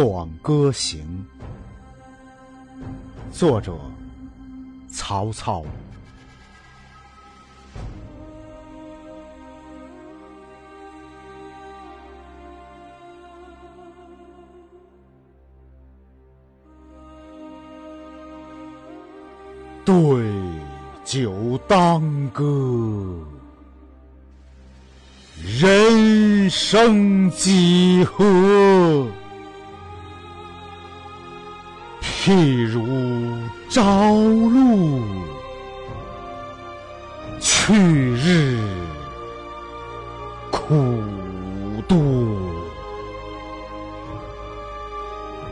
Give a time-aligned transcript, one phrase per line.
[0.00, 1.26] 短歌行》，
[3.36, 3.76] 作者
[4.88, 5.64] 曹操。
[19.84, 19.94] 对
[21.04, 23.26] 酒当歌，
[25.42, 28.24] 人生几何？
[32.28, 32.86] 譬如
[33.70, 35.02] 朝露，
[37.40, 38.60] 去日
[40.50, 40.92] 苦
[41.88, 41.96] 多。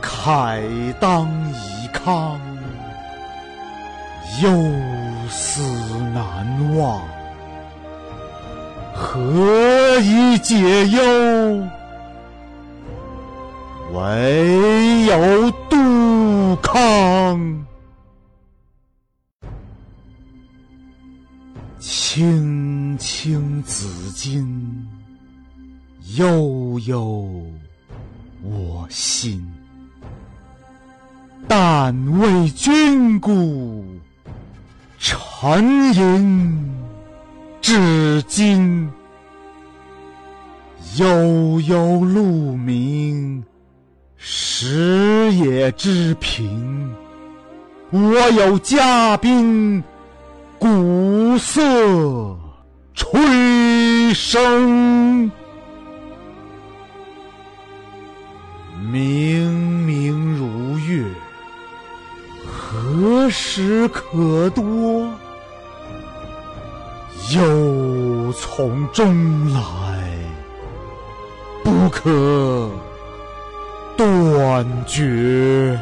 [0.03, 0.61] 慨
[1.01, 2.37] 当以慷，
[4.43, 4.51] 忧
[5.31, 5.63] 思
[6.13, 7.01] 难忘。
[8.93, 11.67] 何以解忧？
[13.95, 15.77] 唯有杜
[17.27, 17.67] 康。
[21.81, 24.47] 青青子衿，
[26.17, 27.45] 悠悠
[28.43, 29.45] 我心。
[31.49, 33.85] 但为君故，
[34.99, 36.73] 沉吟
[37.61, 38.89] 至今。
[40.97, 43.45] 悠悠鹿鸣，
[44.17, 46.89] 食野之苹。
[47.91, 49.83] 我有嘉宾，
[50.59, 52.37] 鼓瑟
[52.95, 53.21] 吹
[54.13, 55.31] 笙。
[58.91, 61.05] 明明如月，
[62.45, 65.09] 何时可掇？
[67.35, 69.61] 忧从中来，
[71.63, 72.69] 不可
[73.97, 75.79] 断绝。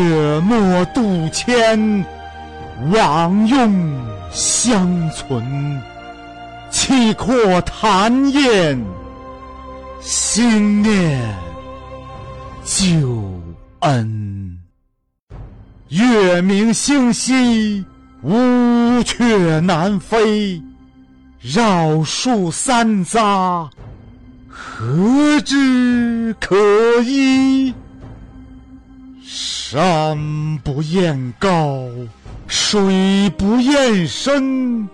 [0.00, 2.04] 月末渡迁，
[2.90, 4.00] 枉用
[4.32, 5.80] 相存。
[6.70, 8.82] 气阔谈宴，
[10.00, 11.20] 心念
[12.64, 13.40] 旧
[13.80, 14.58] 恩。
[15.88, 17.84] 月明星稀，
[18.22, 20.62] 乌鹊南飞。
[21.40, 23.70] 绕树三匝，
[24.48, 26.54] 何枝可
[27.02, 27.74] 依？
[29.72, 31.86] 山不厌高，
[32.48, 34.88] 水不厌深。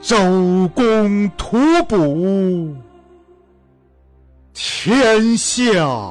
[0.00, 2.74] 周公吐哺，
[4.54, 6.10] 天下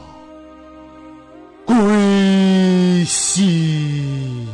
[1.65, 4.44] 归心。